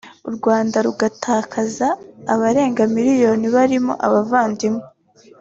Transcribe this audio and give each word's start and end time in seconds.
u 0.29 0.31
Rwanda 0.35 0.77
rugatakaza 0.87 1.87
abarenga 2.33 2.83
miliyoni 2.95 3.45
barimo 3.55 3.93
abavandimwe 4.05 4.83